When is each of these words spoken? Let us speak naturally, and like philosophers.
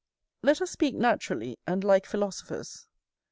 Let 0.41 0.63
us 0.63 0.71
speak 0.71 0.95
naturally, 0.95 1.59
and 1.67 1.83
like 1.83 2.07
philosophers. 2.07 2.87